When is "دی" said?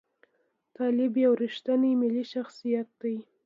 3.01-3.17